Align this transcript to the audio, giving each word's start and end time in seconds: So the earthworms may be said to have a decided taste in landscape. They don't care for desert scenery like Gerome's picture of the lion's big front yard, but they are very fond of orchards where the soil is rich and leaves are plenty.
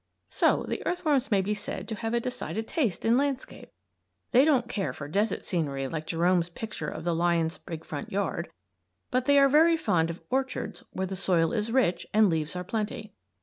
So 0.31 0.65
the 0.67 0.83
earthworms 0.87 1.29
may 1.29 1.41
be 1.41 1.53
said 1.53 1.87
to 1.89 1.93
have 1.93 2.15
a 2.15 2.19
decided 2.19 2.67
taste 2.67 3.05
in 3.05 3.17
landscape. 3.19 3.71
They 4.31 4.45
don't 4.45 4.67
care 4.67 4.93
for 4.93 5.07
desert 5.07 5.43
scenery 5.45 5.87
like 5.87 6.07
Gerome's 6.07 6.49
picture 6.49 6.87
of 6.87 7.03
the 7.03 7.13
lion's 7.13 7.59
big 7.59 7.85
front 7.85 8.11
yard, 8.11 8.49
but 9.11 9.25
they 9.25 9.37
are 9.37 9.47
very 9.47 9.77
fond 9.77 10.09
of 10.09 10.23
orchards 10.31 10.83
where 10.89 11.05
the 11.05 11.15
soil 11.15 11.53
is 11.53 11.71
rich 11.71 12.07
and 12.15 12.31
leaves 12.31 12.55
are 12.55 12.63
plenty. 12.63 13.13